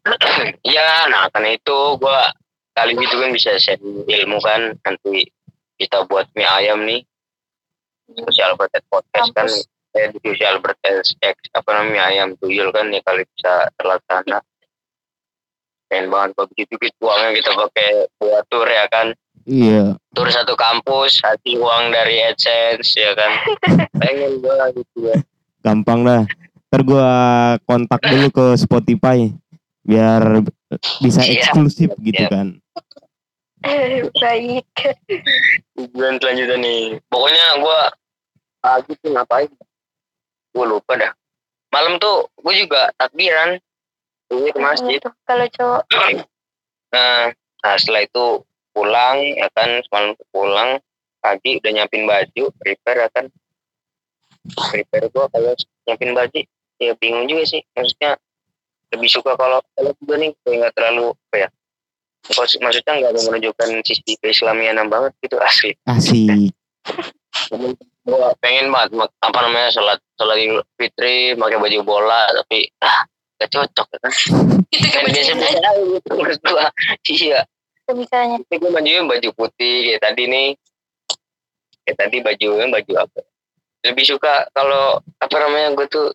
Iya, 0.67 1.07
nah 1.15 1.31
karena 1.31 1.55
itu 1.55 1.79
gua 2.03 2.35
kali 2.75 2.99
gitu 2.99 3.23
kan 3.23 3.31
bisa 3.31 3.55
share 3.63 3.79
ilmu 3.83 4.43
kan 4.43 4.75
nanti 4.83 5.31
kita 5.79 6.03
buat 6.11 6.27
mie 6.35 6.49
ayam 6.49 6.83
nih. 6.83 7.07
Sosial 8.13 8.59
Albert 8.59 8.83
podcast 8.91 9.31
kan 9.33 9.47
Eh 9.93 10.09
sosial 10.25 10.57
Albert 10.57 10.81
X 11.21 11.37
apa 11.53 11.71
namanya 11.77 12.09
ayam 12.09 12.33
tuyul 12.41 12.73
kan 12.73 12.89
ya 12.89 13.05
kali 13.05 13.29
bisa 13.29 13.69
terlaksana 13.77 14.41
pengen 15.87 16.09
banget 16.09 16.33
begitu 16.49 16.81
gitu 16.81 16.97
uangnya 17.05 17.37
kita 17.37 17.51
pakai 17.53 17.89
buat 18.17 18.45
tour 18.49 18.65
ya 18.65 18.89
kan 18.89 19.13
Iya. 19.43 19.99
tur 20.15 20.31
satu 20.31 20.55
kampus 20.55 21.19
hati 21.21 21.59
uang 21.59 21.91
dari 21.91 22.25
AdSense 22.25 22.95
ya 22.95 23.13
kan 23.13 23.33
pengen 24.01 24.41
gua 24.41 24.71
gitu 24.73 25.13
ya 25.13 25.19
gampang 25.61 26.03
dah. 26.03 26.23
Ntar 26.73 26.81
gua 26.89 27.11
kontak 27.69 28.01
dulu 28.01 28.33
ke 28.33 28.47
Spotify 28.57 29.29
biar 29.85 30.41
bisa 31.05 31.21
Siap, 31.21 31.53
eksklusif 31.53 31.93
gitu 32.01 32.23
siap. 32.25 32.33
kan. 32.33 32.47
Baik. 34.23 34.65
tujuan 35.77 36.17
selanjutnya 36.17 36.57
nih 36.57 36.83
pokoknya 37.07 37.45
gua 37.61 37.93
pagi 38.59 38.95
tuh 38.99 39.11
ngapain 39.13 39.51
gua 40.53 40.65
lupa 40.69 40.93
dah. 40.95 41.13
Malam 41.73 41.97
tuh 41.99 42.29
gua 42.39 42.53
juga 42.55 42.83
takbiran. 42.97 43.59
Ini 44.33 44.49
ke 44.53 44.61
masjid. 44.61 44.97
Iya 44.97 45.05
tuh, 45.09 45.15
Kalau 45.25 45.47
cowok? 45.49 45.83
Nah, 46.93 47.33
nah 47.65 47.75
setelah 47.81 48.05
itu 48.05 48.45
pulang 48.77 49.17
ya 49.33 49.49
kan 49.57 49.81
semalam 49.89 50.13
pulang. 50.29 50.77
Pagi 51.25 51.57
udah 51.57 51.71
nyiapin 51.73 52.05
baju 52.05 52.53
prepare 52.61 53.09
ya 53.09 53.09
kan. 53.17 53.33
Prepare 54.53 55.09
gua 55.09 55.25
kalau 55.33 55.57
nyiapin 55.89 56.13
baju 56.13 56.41
ya 56.77 56.93
bingung 57.01 57.25
juga 57.33 57.49
sih. 57.49 57.65
Maksudnya 57.73 58.21
lebih 58.93 59.09
suka 59.09 59.33
kalau 59.41 59.65
kalau 59.73 59.97
gue 59.97 60.17
nih 60.21 60.31
kayak 60.45 60.57
nggak 60.61 60.75
terlalu 60.77 61.17
apa 61.17 61.37
ya 61.41 61.49
maksud- 62.29 62.61
maksudnya 62.61 62.93
nggak 63.01 63.13
mau 63.17 63.25
menunjukkan 63.33 63.69
sisi 63.89 64.13
keislamianan 64.21 64.93
banget 64.93 65.17
gitu 65.25 65.41
asli. 65.41 65.73
Asik. 65.89 66.53
Gue 68.03 68.29
pengen 68.43 68.75
banget 68.75 69.11
apa 69.23 69.39
namanya 69.47 69.71
sholat 69.71 69.99
sholat 70.19 70.37
Idul 70.43 70.67
fitri 70.75 71.39
pakai 71.39 71.59
baju 71.63 71.79
bola 71.87 72.27
tapi 72.43 72.67
ah 72.83 73.07
gak 73.39 73.51
cocok. 73.51 73.87
Kan 73.99 74.13
Itu 74.71 74.87
kan 74.91 75.03
biasa 75.07 75.33
gitu 75.35 76.09
menurut 76.15 76.41
gua. 76.47 76.67
Iya. 77.07 77.41
Sebisanya. 77.83 78.39
tapi 78.47 78.63
gue 78.63 78.71
bajunya 78.71 79.03
baju 79.03 79.29
putih 79.35 79.77
kayak 79.91 80.03
tadi 80.03 80.23
nih. 80.31 80.49
Kayak 81.83 81.97
tadi 81.99 82.17
bajunya 82.23 82.67
baju 82.71 82.93
apa? 83.03 83.21
Lebih 83.83 84.05
suka 84.07 84.47
kalau 84.55 85.03
apa 85.19 85.37
namanya 85.43 85.75
gue 85.75 85.87
tuh 85.91 86.09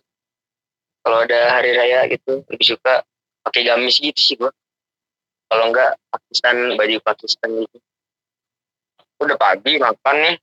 kalau 1.04 1.24
ada 1.24 1.56
hari 1.56 1.76
raya 1.76 2.08
gitu 2.08 2.44
lebih 2.48 2.66
suka 2.76 3.04
pakai 3.44 3.64
gamis 3.64 4.00
gitu 4.00 4.20
sih 4.20 4.36
gue 4.36 4.52
kalau 5.48 5.72
enggak 5.72 5.96
Pakistan 6.12 6.76
baju 6.76 6.96
Pakistan 7.04 7.50
gitu. 7.64 7.76
Udah 9.20 9.36
pagi 9.36 9.76
makan 9.76 10.16
nih 10.24 10.36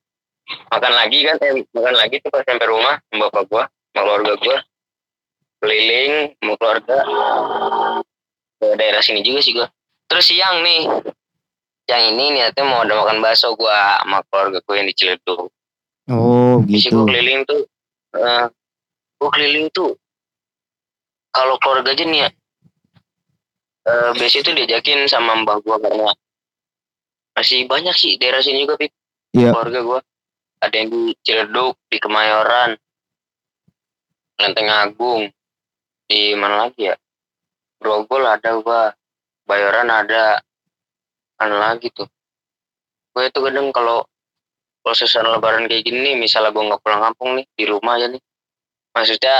makan 0.45 0.93
lagi 0.93 1.19
kan 1.25 1.35
eh, 1.41 1.65
makan 1.73 1.95
lagi 1.97 2.15
tuh 2.21 2.29
pas 2.29 2.45
sampai 2.45 2.67
rumah 2.69 2.95
sama 3.09 3.27
bapak 3.29 3.43
gua 3.49 3.63
sama 3.91 4.01
keluarga 4.05 4.33
gua 4.41 4.57
keliling 5.61 6.13
sama 6.37 6.53
keluarga 6.59 6.97
ke 8.61 8.67
daerah 8.77 9.01
sini 9.01 9.21
juga 9.25 9.39
sih 9.41 9.53
gua 9.57 9.67
terus 10.05 10.29
siang 10.29 10.61
nih 10.61 10.81
yang 11.85 12.01
ini 12.13 12.25
niatnya 12.37 12.63
mau 12.65 12.81
ada 12.85 12.93
makan 12.97 13.21
bakso 13.21 13.53
gua 13.57 14.01
sama 14.01 14.21
keluarga 14.29 14.57
gua 14.65 14.75
yang 14.77 14.87
di 14.89 14.95
Ciledug 14.95 15.49
Oh 16.05 16.61
gitu. 16.69 17.01
gue 17.01 17.05
keliling 17.09 17.41
tuh, 17.49 17.65
uh, 18.13 18.45
gue 19.17 19.29
keliling 19.33 19.73
tuh, 19.73 19.97
kalau 21.33 21.57
keluarga 21.57 21.97
aja 21.97 22.05
nih 22.05 22.21
ya, 22.21 22.29
uh, 23.89 24.13
biasanya 24.13 24.43
tuh 24.45 24.53
diajakin 24.53 25.09
sama 25.09 25.33
mbah 25.41 25.57
gue 25.65 25.73
karena 25.81 26.13
masih 27.33 27.65
banyak 27.65 27.97
sih 27.97 28.21
daerah 28.21 28.37
sini 28.45 28.69
juga 28.69 28.77
pip, 28.77 28.93
Iya. 29.33 29.49
keluarga 29.49 29.79
gue. 29.81 29.99
Ada 30.61 30.75
yang 30.75 30.89
di 30.91 31.01
Ciledug, 31.21 31.75
di 31.91 31.97
Kemayoran, 31.99 32.75
Lenteng 34.39 34.69
Agung, 34.71 35.31
di 36.07 36.35
mana 36.35 36.67
lagi 36.67 36.89
ya? 36.91 36.95
Grogol 37.79 38.23
ada 38.23 38.49
gua, 38.59 38.91
Bayoran 39.45 39.91
ada, 39.91 40.41
mana 41.37 41.55
lagi 41.71 41.91
tuh? 41.93 42.07
Gue 43.13 43.29
itu 43.29 43.39
kadang 43.39 43.69
kalau 43.71 44.03
kalau 44.81 44.95
suasana 44.95 45.33
lebaran 45.33 45.65
kayak 45.65 45.81
gini 45.85 46.13
nih, 46.13 46.15
misalnya 46.17 46.53
gue 46.53 46.61
nggak 46.61 46.81
pulang 46.81 47.01
kampung 47.01 47.41
nih, 47.41 47.45
di 47.57 47.63
rumah 47.65 47.97
aja 47.97 48.05
nih. 48.09 48.21
Maksudnya 48.93 49.37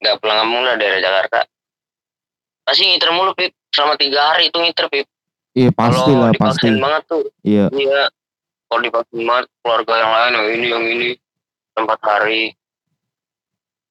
nggak 0.00 0.16
pulang 0.20 0.38
kampung 0.44 0.62
lah 0.64 0.74
daerah 0.80 1.00
Jakarta. 1.00 1.40
Pasti 2.64 2.88
ngiter 2.88 3.10
mulu, 3.12 3.36
Pip. 3.36 3.52
Selama 3.72 3.96
tiga 4.00 4.20
hari 4.32 4.48
itu 4.48 4.56
ngiter, 4.56 4.86
Pip. 4.88 5.06
Iya 5.52 5.68
pasti 5.76 6.12
lah 6.16 6.32
pasti. 6.32 6.72
banget 6.80 7.02
tuh, 7.04 7.24
Iya. 7.44 7.68
iya. 7.76 8.08
Kalau 8.72 8.88
dipaksain 8.88 9.28
banget, 9.28 9.46
keluarga 9.60 9.92
yang 10.00 10.12
lain, 10.16 10.32
yang 10.32 10.48
ini, 10.48 10.66
yang 10.72 10.84
ini, 10.88 11.08
empat 11.76 12.00
hari. 12.00 12.56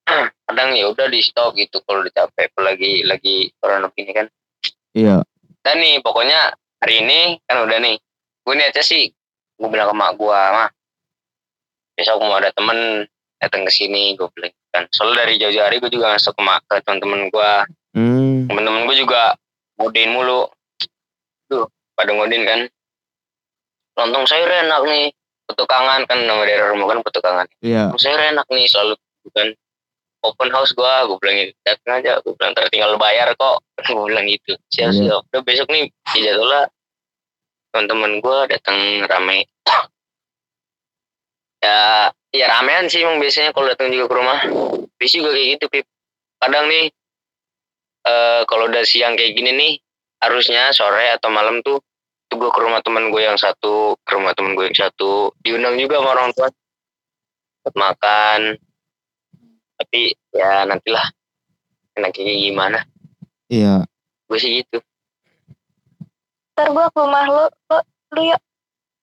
Kadang 0.50 0.74
ya 0.74 0.90
udah 0.90 1.06
di 1.06 1.22
stop 1.22 1.54
gitu 1.54 1.86
kalau 1.86 2.02
udah 2.02 2.10
capek, 2.10 2.50
apalagi 2.50 3.06
lagi 3.06 3.54
corona 3.62 3.94
gini 3.94 4.10
kan. 4.10 4.26
Iya. 4.98 5.22
Dan 5.62 5.76
nih, 5.78 6.02
pokoknya 6.02 6.58
hari 6.82 7.06
ini 7.06 7.38
kan 7.46 7.62
udah 7.62 7.78
nih. 7.78 8.02
Gue 8.42 8.58
niatnya 8.58 8.82
sih, 8.82 9.14
gue 9.62 9.70
bilang 9.70 9.94
ke 9.94 9.96
mak 10.02 10.18
gue, 10.18 10.34
mah, 10.34 10.74
besok 11.94 12.18
mau 12.26 12.42
ada 12.42 12.50
temen 12.50 13.06
datang 13.38 13.62
ke 13.62 13.70
sini, 13.70 14.18
gue 14.18 14.26
bilang 14.34 14.50
kan. 14.74 14.90
Soalnya 14.90 15.30
dari 15.30 15.38
jauh-jauh 15.38 15.62
hari 15.62 15.78
gue 15.78 15.94
juga 15.94 16.18
ngasih 16.18 16.34
ke 16.34 16.42
mak 16.42 16.66
ke 16.66 16.82
teman-teman 16.82 17.30
gue, 17.30 17.52
Hmm. 17.92 18.50
temen-temen 18.50 18.90
gue 18.90 18.98
juga 18.98 19.38
ngodein 19.78 20.10
mulu. 20.10 20.50
Tuh, 21.54 21.70
pada 21.94 22.18
ngodein 22.18 22.50
kan. 22.50 22.60
Lontong 24.02 24.26
sayur 24.26 24.50
enak 24.50 24.82
nih, 24.84 25.06
petukangan 25.46 26.10
kan 26.10 26.20
nama 26.26 26.42
daerah 26.42 26.74
rumah 26.74 26.90
kan 26.90 27.00
petukangan. 27.06 27.48
Iya. 27.62 27.94
Lontong 27.94 28.02
sayur 28.02 28.22
enak 28.22 28.48
nih, 28.50 28.66
selalu 28.66 28.94
kan. 29.32 29.50
Open 30.22 30.54
house 30.54 30.70
gue, 30.74 30.86
gue 31.10 31.18
bilang 31.18 31.38
gitu. 31.42 31.54
Datang 31.66 31.94
aja, 31.98 32.22
gue 32.22 32.34
bilang 32.38 32.54
ntar 32.54 32.70
tinggal 32.70 32.94
bayar 32.98 33.34
kok. 33.34 33.58
gue 33.90 34.06
bilang 34.06 34.26
gitu. 34.30 34.54
Siap, 34.70 34.94
Iya. 34.94 34.98
siap. 35.18 35.22
Udah 35.34 35.42
besok 35.42 35.68
nih, 35.70 35.90
ya 36.18 36.34
jadwalnya 36.34 36.62
teman-teman 37.74 38.12
gue 38.22 38.38
datang 38.54 38.78
rame. 39.10 39.50
ya, 41.66 42.10
ya 42.34 42.46
ramean 42.50 42.86
sih 42.86 43.02
emang 43.02 43.18
biasanya 43.18 43.50
kalau 43.54 43.70
datang 43.70 43.90
juga 43.90 44.06
ke 44.10 44.16
rumah. 44.18 44.40
Biasanya 44.98 45.20
juga 45.26 45.30
kayak 45.34 45.48
gitu, 45.58 45.66
Pip. 45.74 45.86
Kadang 46.42 46.66
nih, 46.70 46.86
eh 48.02 48.42
kalau 48.46 48.66
udah 48.70 48.84
siang 48.86 49.14
kayak 49.18 49.34
gini 49.34 49.52
nih, 49.54 49.74
harusnya 50.22 50.70
sore 50.70 51.18
atau 51.18 51.34
malam 51.34 51.66
tuh 51.66 51.82
gue 52.42 52.50
ke 52.50 52.60
rumah 52.66 52.82
teman 52.82 53.14
gue 53.14 53.22
yang 53.22 53.38
satu, 53.38 53.94
ke 54.02 54.12
rumah 54.18 54.34
teman 54.34 54.58
gue 54.58 54.66
yang 54.66 54.80
satu, 54.82 55.30
diundang 55.46 55.78
juga 55.78 56.02
sama 56.02 56.10
orang 56.18 56.30
tua 56.34 56.50
buat 57.62 57.76
makan. 57.78 58.58
Tapi 59.78 60.02
ya 60.34 60.66
nantilah 60.66 61.06
enaknya 62.02 62.34
gimana. 62.34 62.80
Iya. 63.46 63.86
Gue 64.26 64.38
sih 64.42 64.66
gitu. 64.66 64.82
Ntar 66.58 66.74
gua 66.74 66.90
ke 66.90 66.98
rumah 66.98 67.24
lu, 67.30 67.46
lu, 67.46 67.78
lu 68.18 68.22
yuk 68.34 68.42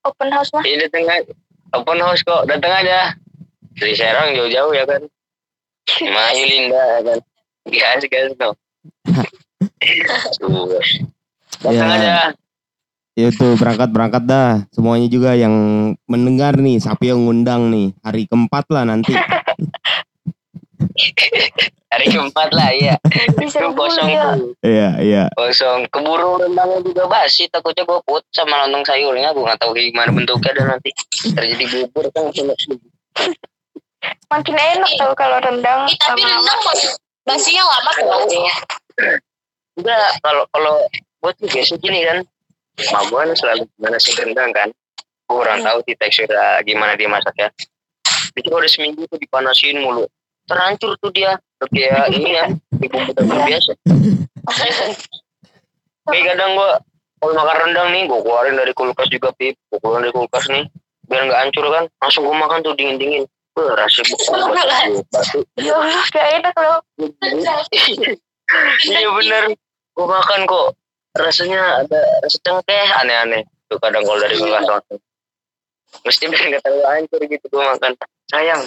open 0.03 0.29
house 0.35 0.51
mah. 0.51 0.63
Iya 0.67 0.87
datang 0.87 1.07
aja. 1.07 1.33
Open 1.79 1.99
house 2.03 2.21
kok, 2.27 2.43
datang 2.43 2.75
aja. 2.75 3.15
Dari 3.79 3.95
Serang 3.95 4.35
jauh-jauh 4.35 4.75
ya 4.75 4.83
kan. 4.83 5.01
Mayu 6.03 6.43
Linda 6.43 6.75
ya 6.75 6.99
kan. 7.07 7.19
Gas 7.71 8.03
gas 8.11 8.31
no. 8.35 8.51
Tuh. 10.43 10.75
Datang 11.63 11.87
Ya. 11.87 11.95
aja. 11.95 12.15
Itu 13.19 13.59
berangkat 13.59 13.89
berangkat 13.91 14.23
dah. 14.23 14.63
Semuanya 14.71 15.11
juga 15.11 15.35
yang 15.35 15.51
mendengar 16.05 16.55
nih, 16.55 16.79
siapa 16.79 17.03
yang 17.03 17.19
ngundang 17.19 17.67
nih 17.67 17.91
hari 17.99 18.23
keempat 18.23 18.65
lah 18.71 18.87
nanti. 18.87 19.11
Hari 21.89 22.05
keempat 22.05 22.53
lah 22.53 22.69
ya. 22.69 22.95
Kosong 23.73 24.13
ya. 24.13 24.37
tuh. 24.37 24.53
Iya 24.61 24.89
iya. 25.01 25.23
Kosong. 25.33 25.89
Keburu 25.89 26.37
rendangnya 26.37 26.85
juga 26.85 27.09
basi. 27.09 27.49
Takutnya 27.49 27.81
gue 27.81 27.97
put 28.05 28.21
sama 28.29 28.63
lontong 28.63 28.85
sayurnya. 28.85 29.33
Gue 29.33 29.41
gak 29.43 29.57
tahu 29.57 29.73
gimana 29.73 30.13
bentuknya 30.13 30.53
dan 30.53 30.77
nanti 30.77 30.93
terjadi 31.33 31.65
bubur 31.65 32.05
kan. 32.13 32.29
Makin 34.29 34.55
enak 34.55 34.91
tau 34.95 35.11
kalau 35.17 35.41
rendang 35.41 35.89
Eh, 35.89 35.97
tapi 35.97 36.21
sama 36.21 36.29
rendang 36.29 36.59
bas- 36.61 36.97
basinya 37.25 37.63
lama 37.65 37.91
tuh. 37.97 38.45
Enggak, 39.81 40.11
kalau 40.21 40.45
kalau 40.53 40.73
gue 40.93 41.31
tuh 41.41 41.47
biasa 41.49 41.73
gini 41.81 42.05
kan. 42.05 42.17
Kan 42.91 43.35
selalu 43.35 43.63
gimana 43.75 43.97
sih 43.99 44.15
rendang 44.15 44.51
kan. 44.55 44.69
Gue 45.29 45.45
kurang 45.45 45.61
tahu 45.61 45.77
sih 45.85 45.95
teksturnya 45.99 46.63
gimana 46.65 46.95
dia 46.95 47.11
masaknya. 47.11 47.51
Kalau 48.39 48.63
udah 48.63 48.71
seminggu 48.71 49.03
tuh 49.11 49.19
dipanasin 49.19 49.83
mulu. 49.83 50.07
Terancur 50.47 50.95
tuh 51.03 51.11
dia. 51.11 51.35
Udah 51.59 51.67
Kayak 51.75 52.07
ini 52.15 52.31
ya. 52.33 52.45
Bumbu 52.71 53.11
dapur 53.13 53.37
biasa. 53.45 53.71
Kayak 56.09 56.25
kadang 56.33 56.51
gue 56.57 56.71
kalau 57.19 57.35
makan 57.35 57.57
rendang 57.67 57.91
nih, 57.91 58.07
gue 58.07 58.19
keluarin 58.23 58.55
dari 58.55 58.71
kulkas 58.71 59.11
juga 59.11 59.35
pip. 59.35 59.59
Gue 59.69 59.77
keluarin 59.83 60.07
dari 60.07 60.15
kulkas 60.15 60.47
nih. 60.47 60.65
Biar 61.11 61.21
nggak 61.27 61.39
hancur 61.45 61.67
kan. 61.67 61.83
Langsung 61.99 62.23
gue 62.25 62.33
makan 62.33 62.63
tuh 62.63 62.73
dingin-dingin. 62.79 63.27
Wah, 63.59 63.75
rasa 63.75 64.01
batu. 64.07 65.03
Ya 65.59 65.75
Allah, 65.75 66.03
gak 66.15 66.27
enak 66.39 66.55
loh. 66.55 66.79
iya 68.87 69.09
bener 69.13 69.43
gue 69.95 70.07
makan 70.07 70.39
kok 70.47 70.67
rasanya 71.13 71.83
ada 71.83 71.99
rasa 72.21 72.37
cengkeh 72.41 72.87
aneh-aneh 73.01 73.41
tuh 73.65 73.77
kadang 73.81 74.05
kalau 74.05 74.19
dari 74.19 74.35
kelas 74.35 74.65
waktu 74.65 74.95
mesti 76.05 76.23
biar 76.29 76.43
nggak 76.53 76.61
terlalu 76.61 76.85
hancur 76.85 77.21
gitu 77.25 77.45
gue 77.49 77.63
makan 77.65 77.91
sayang 78.29 78.61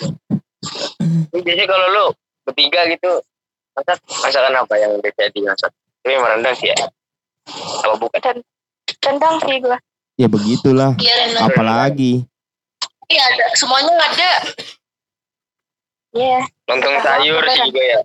ini 1.30 1.38
biasanya 1.40 1.68
kalau 1.70 1.86
lu 1.88 2.06
bertiga 2.42 2.82
gitu 2.90 3.22
masak 3.72 3.98
masakan 4.20 4.54
apa 4.58 4.74
yang 4.76 4.92
biasa 4.98 5.30
dimasak 5.30 5.70
ini 6.02 6.18
mah 6.18 6.30
rendang 6.34 6.54
sih 6.58 6.68
ya 6.68 6.76
apa 7.82 7.94
bukan 7.96 8.36
Rendang 9.02 9.34
sih 9.42 9.58
gua. 9.58 9.78
ya 10.14 10.26
begitulah 10.30 10.94
Iya 10.98 11.14
rendang. 11.26 11.42
apalagi 11.50 12.22
Iya 13.10 13.22
ada. 13.28 13.44
Semuanya 13.58 13.92
ada. 13.98 14.30
Iya. 16.14 16.40
lontong 16.70 16.96
sayur 17.02 17.42
sih 17.50 17.60
juga 17.66 17.82
ya 17.82 17.98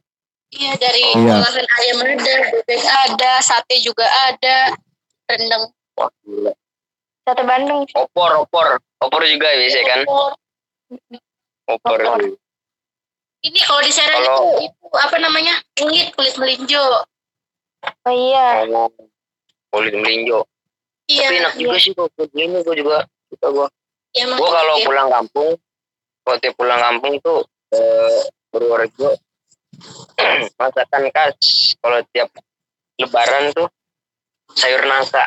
Iya 0.47 0.71
dari 0.79 1.03
Iya. 1.11 1.33
olahan 1.35 1.67
ayam 1.67 1.97
ada, 2.01 2.35
bebek 2.49 2.79
ada, 2.79 3.31
sate 3.43 3.75
juga 3.83 4.07
ada, 4.25 4.71
rendang. 5.27 5.63
wah 5.93 6.07
gila 6.23 6.53
Sate 7.21 7.43
Bandung. 7.43 7.83
opor 7.93 8.31
opor 8.37 8.67
opor 8.97 9.21
juga 9.23 9.47
biasa 9.51 9.79
kan 9.83 9.99
opor. 10.07 10.31
opor. 11.67 11.99
Ini 13.37 13.59
kalau 13.61 13.81
di 13.81 13.91
Serang 13.91 14.23
Kalau- 14.23 14.55
itu, 14.57 14.71
itu 14.71 14.85
apa 14.89 15.15
namanya? 15.19 15.53
Kulit, 15.73 16.09
kulit 16.15 16.35
melinjo. 16.37 17.03
Oh 18.01 18.09
iya. 18.09 18.63
Oh, 18.65 18.89
kulit 19.69 19.93
melinjo 19.93 20.47
Iya. 21.05 21.23
tapi 21.23 21.35
enak 21.37 21.53
juga 21.55 21.75
sih 21.77 21.91
kok 21.91 22.07
kulit 22.15 22.31
melinjo 22.31 22.63
gue 22.63 22.75
juga 22.77 22.97
suka 23.27 23.47
gue 23.49 23.67
Iya, 24.13 24.23
emang 24.25 24.39
gue 24.39 24.49
kalau 24.49 24.75
iya. 24.75 24.85
pulang 24.85 25.09
kampung 25.09 25.51
kalau 26.23 26.37
tiap 26.39 26.53
pulang 26.55 26.79
kampung 26.81 27.13
tuh 27.19 27.43
eh, 27.69 28.21
Purworejo 28.47 29.11
masakan 30.55 31.03
khas 31.11 31.35
kalau 31.77 31.99
tiap 32.11 32.29
lebaran 32.97 33.53
tuh 33.53 33.67
sayur 34.53 34.81
nangka. 34.83 35.23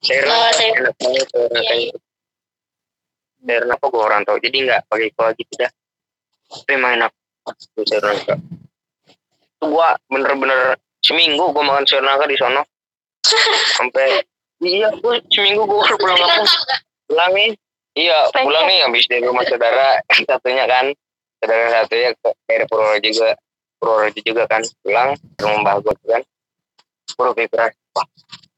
Sayur 0.00 0.24
Oh, 0.24 0.30
nangka 0.30 0.50
sayur- 0.54 0.78
enak 0.80 0.94
banget 0.96 1.26
sayur 1.28 1.48
Iya, 1.48 1.54
nangka 1.54 1.74
iya. 1.74 1.86
itu 1.86 1.98
sayur 3.44 3.64
nangka 3.64 3.86
gue 3.86 4.02
orang 4.02 4.22
tahu 4.24 4.36
jadi 4.40 4.56
nggak 4.64 4.80
pakai 4.88 5.08
kuah 5.12 5.30
gitu 5.34 5.52
dah. 5.56 5.70
Tapi 6.46 6.72
emang 6.72 6.92
enak 6.96 7.10
sayur 7.84 8.02
nangka. 8.02 8.34
Itu 9.36 9.64
gue 9.66 9.88
bener-bener 10.08 10.60
seminggu 11.00 11.44
gue 11.50 11.62
makan 11.62 11.84
sayur 11.84 12.02
nangka 12.02 12.24
di 12.24 12.36
sono. 12.36 12.62
Sampai 13.76 14.24
iya 14.60 14.88
gue 14.90 15.14
seminggu 15.28 15.62
gue 15.62 15.80
pulang 15.94 16.16
kampung. 16.16 16.44
nggak? 16.44 16.80
pulang 17.04 17.32
nih. 17.32 17.50
Iya 17.94 18.26
pulang 18.32 18.64
nih 18.66 18.78
habis 18.82 19.06
dari 19.06 19.22
rumah 19.22 19.44
saudara 19.44 20.00
satunya 20.26 20.64
kan 20.64 20.90
saudara 21.44 21.68
satunya 21.70 22.10
ke 22.16 22.28
daerah 22.48 22.66
Purworejo 22.66 23.08
juga. 23.12 23.30
Purworejo 23.76 24.20
juga 24.24 24.42
kan 24.48 24.62
pulang 24.80 25.10
ke 25.36 25.46
gue 25.84 25.94
kan. 26.08 26.22
Puro 27.14 27.30
pikiran 27.36 27.70
wah 27.94 28.06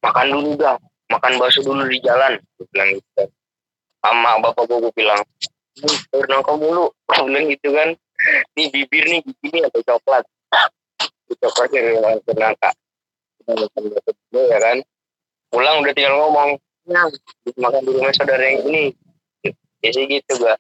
makan 0.07 0.26
dulu 0.33 0.50
dah. 0.57 0.78
Makan 1.11 1.33
bakso 1.38 1.61
dulu 1.66 1.83
di 1.90 1.99
jalan. 2.00 2.38
Gue 2.57 2.66
bilang 2.71 2.88
gitu 2.95 3.11
kan. 3.19 3.28
Sama 4.00 4.31
bapak 4.38 4.64
gue 4.71 4.78
gue 4.87 4.95
bilang 4.95 5.21
sayur 5.76 6.26
nangka 6.31 6.55
mulu. 6.57 6.88
Gue 7.11 7.26
bilang 7.28 7.45
gitu 7.50 7.69
kan. 7.75 7.88
Nih 8.57 8.66
bibir 8.73 9.05
nih 9.11 9.21
atau 9.66 9.81
coklat. 9.85 10.25
Coklat 11.43 11.69
dari 11.75 11.99
sayur 11.99 12.37
nangka 12.38 12.71
dulu 13.47 14.40
ya 14.50 14.59
kan. 14.59 14.78
Pulang 15.50 15.76
udah 15.83 15.93
tinggal 15.95 16.14
ngomong 16.19 16.59
nah 16.87 17.11
makan 17.59 17.83
di 17.83 17.90
rumah 17.90 18.14
saudara 18.14 18.43
yang 18.47 18.62
ini. 18.71 18.85
Biasa 19.83 20.00
gitu 20.07 20.33
gua. 20.38 20.55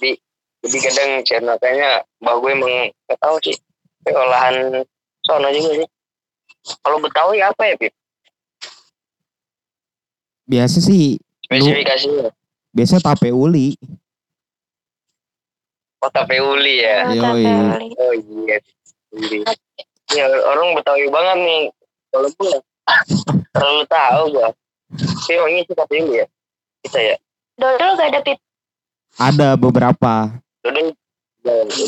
Di 0.00 0.16
jadi 0.60 0.76
kadang 0.84 1.10
channelnya 1.24 1.90
mbak 2.20 2.34
gue 2.40 2.50
emang 2.52 2.74
gak 3.08 3.18
tahu 3.20 3.36
sih. 3.44 3.56
Tapi 4.00 4.16
olahan 4.16 4.54
sono 5.24 5.48
juga 5.52 5.84
sih. 5.84 5.88
Kalau 6.84 7.00
betawi 7.00 7.40
apa 7.40 7.62
ya 7.64 7.76
Pip? 7.80 7.92
biasa 10.50 10.82
sih 10.82 11.14
spesifikasinya 11.46 12.26
biasa 12.74 12.98
tape 12.98 13.30
uli. 13.30 13.78
Kota 16.00 16.24
Peuli 16.24 16.80
ya? 16.80 17.04
Oh. 17.04 17.12
Sate 17.12 17.44
Uli. 17.44 17.88
oh 18.00 18.12
iya. 18.16 18.56
Uli. 19.12 19.38
ya 20.16 20.24
orang 20.48 20.72
betawi 20.72 21.06
banget 21.12 21.38
nih. 21.44 21.62
Kalau 22.08 22.28
gue 22.32 22.56
terlalu 23.52 23.84
tahu 23.84 24.22
gua. 24.32 24.48
Tapi 24.96 25.32
emang 25.36 25.50
ini 25.52 25.60
sih 25.68 25.76
kota 25.76 25.84
Peuli 25.84 26.24
ya? 26.24 26.26
Kita 26.80 26.98
ya? 27.04 27.16
Dodol 27.60 27.92
gak 28.00 28.08
ada 28.16 28.20
pit. 28.24 28.38
ada 29.20 29.48
beberapa 29.60 30.40
Jualan 30.60 30.86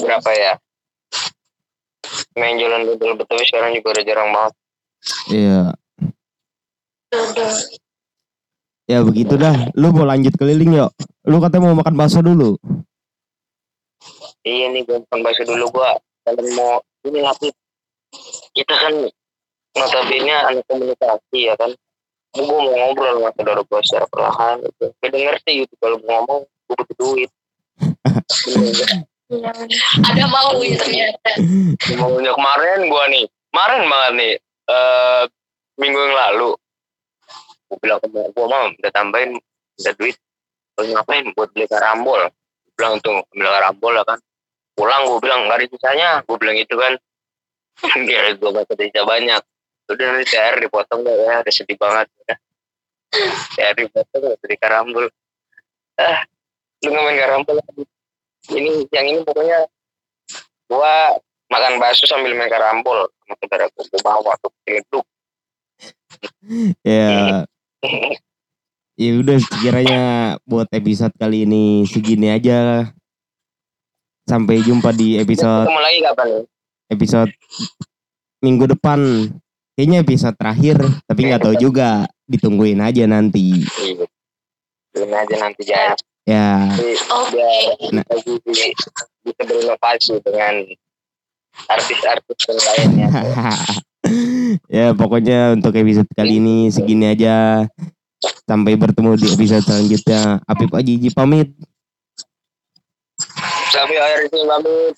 berapa 0.02 0.30
ya? 0.32 0.52
Main 2.36 2.56
jualan 2.56 2.88
dodol 2.88 3.20
betawi 3.20 3.44
sekarang 3.44 3.76
juga 3.76 3.88
udah 3.96 4.04
jarang 4.04 4.30
banget. 4.32 4.52
Iya. 5.28 5.62
Ya 8.88 8.98
begitu 9.04 9.34
dah. 9.36 9.72
Lu 9.76 9.92
mau 9.92 10.08
lanjut 10.08 10.34
keliling 10.36 10.72
yuk. 10.76 10.90
Lu 11.28 11.38
katanya 11.38 11.70
mau 11.70 11.84
makan 11.84 11.94
bakso 11.94 12.24
dulu. 12.24 12.56
Iya 14.42 14.74
nih 14.74 14.82
gue 14.88 14.98
makan 15.06 15.20
bakso 15.22 15.44
dulu 15.46 15.70
gua. 15.70 15.94
Kalau 16.26 16.42
mau 16.56 16.82
ini 17.06 17.20
lapis 17.22 17.54
kita 18.52 18.74
kan 18.74 18.94
notabene 19.76 20.32
anak 20.32 20.64
komunikasi 20.66 21.38
ya 21.52 21.54
kan? 21.60 21.70
Gue 22.32 22.48
mau 22.48 22.64
ngobrol 22.64 23.20
sama 23.20 23.30
saudara 23.36 23.60
gue 23.60 23.80
secara 23.84 24.06
perlahan 24.08 24.56
gitu. 24.64 24.84
Beda 24.98 25.18
ngerti 25.20 25.52
gitu. 25.68 25.74
Kalau 25.78 25.98
ngomong 26.00 26.40
gue 26.48 26.74
butuh 26.80 26.96
duit. 26.96 27.30
Ada 30.02 30.24
mau 30.28 30.60
ya 30.60 30.76
ternyata. 30.76 31.30
maunya 31.96 32.32
kemarin 32.36 32.78
gua 32.92 33.04
nih 33.08 33.24
kemarin 33.48 33.82
banget 33.88 34.12
nih 34.18 34.32
eh 34.68 35.22
minggu 35.80 35.98
yang 35.98 36.16
lalu. 36.16 36.50
Gue 37.72 37.78
bilang 37.80 37.98
ke 38.04 38.08
gue 38.12 38.46
mau 38.46 38.68
udah 38.68 38.92
tambahin 38.92 39.40
udah 39.80 39.94
duit. 39.96 40.16
Ngapain 40.76 41.24
buat 41.32 41.48
beli 41.56 41.64
karambol? 41.70 42.28
Gua 42.28 42.72
bilang 42.76 42.94
tuh 43.00 43.24
beli 43.32 43.48
karambol 43.48 43.92
lah 43.96 44.04
kan. 44.04 44.18
Pulang 44.76 45.08
gue 45.08 45.18
bilang 45.24 45.48
nggak 45.48 45.58
ada 45.58 45.66
sisanya. 45.72 46.10
Gue 46.28 46.36
bilang 46.36 46.56
itu 46.60 46.74
kan. 46.76 46.92
Dia 48.04 48.36
gue 48.36 48.50
baca 48.52 48.72
sisa 48.76 49.02
banyak. 49.08 49.42
Udah 49.88 50.06
nanti 50.12 50.24
THR 50.28 50.56
dipotong 50.60 51.00
deh 51.04 51.14
ya 51.16 51.40
udah 51.40 51.52
sedih 51.52 51.76
banget. 51.80 52.06
Ya. 52.28 52.36
THR 53.56 53.74
dipotong 53.88 54.20
udah 54.20 54.38
beli 54.44 54.56
karambol. 54.60 55.06
Ah 55.96 56.24
lu 56.82 56.90
main 56.90 57.18
karambol 57.18 57.56
ini 58.50 58.84
yang 58.90 59.06
ini 59.06 59.20
pokoknya 59.22 59.70
gua 60.66 61.14
makan 61.46 61.78
bakso 61.78 62.08
sambil 62.10 62.34
main 62.34 62.50
karambol 62.50 63.06
sama 63.22 63.34
saudara 63.38 63.64
gue 63.70 63.84
gue 63.86 64.00
bawa 64.02 64.32
tuh 64.42 64.52
leduk 64.66 65.06
ya. 66.82 67.44
Ya 68.92 69.16
udah 69.18 69.40
sekiranya 69.40 70.02
buat 70.44 70.68
episode 70.68 71.16
kali 71.16 71.48
ini 71.48 71.88
segini 71.88 72.28
aja. 72.28 72.92
Sampai 74.28 74.60
jumpa 74.60 74.92
di 74.92 75.16
episode 75.16 75.64
ketemu 75.66 75.80
lagi 75.80 75.98
kapan? 76.04 76.28
episode 76.92 77.32
minggu 78.44 78.68
depan. 78.68 79.00
Kayaknya 79.74 79.98
episode 80.04 80.36
terakhir 80.36 80.76
tapi 81.08 81.20
nggak 81.24 81.40
tahu 81.40 81.56
juga. 81.56 82.04
Ditungguin 82.28 82.84
aja 82.84 83.08
nanti. 83.08 83.64
Iya. 83.64 84.04
Belum 84.92 85.10
aja 85.16 85.36
nanti 85.40 85.64
jangan 85.64 85.96
ya 86.22 86.70
Oke. 87.10 87.50
lagi 87.90 88.34
di- 88.42 88.74
bisa 89.22 89.42
berinovasi 89.42 90.14
dengan 90.22 90.54
artis-artis 91.68 92.38
yang 92.48 92.60
lainnya. 92.60 93.08
ya 94.82 94.86
pokoknya 94.92 95.54
untuk 95.54 95.74
episode 95.74 96.10
kali 96.12 96.38
ini 96.38 96.68
segini 96.68 97.06
aja 97.08 97.66
sampai 98.44 98.74
bertemu 98.74 99.14
di 99.14 99.26
episode 99.30 99.62
selanjutnya 99.62 100.42
Apip 100.44 100.70
Ajiji 100.72 101.10
pamit 101.10 101.54
Sampai 103.70 103.96
akhir 103.96 104.28
ini 104.28 104.42
pamit. 104.44 104.94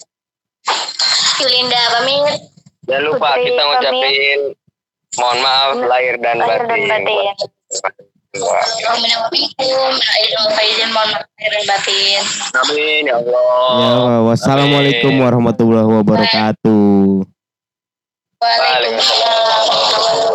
Yulinda 1.39 1.81
pamit. 1.93 2.41
Jangan 2.85 3.03
lupa 3.05 3.29
Putri 3.31 3.45
kita 3.45 3.55
pamit. 3.55 3.69
ngucapin 3.71 4.41
mohon 5.15 5.39
maaf 5.39 5.71
lahir 5.85 6.15
dan 6.19 6.37
batin. 6.41 6.49
lahir 6.67 6.89
dan 6.89 7.01
batin. 7.05 8.14
Amin. 12.59 13.07
ya 13.07 13.15
Allah. 13.23 13.79
ya 13.79 14.27
wassalamualaikum 14.27 15.15
warahmatullahi 15.23 15.87
wabarakatuh. 16.03 17.23
Waalaikumsalam. 18.43 20.34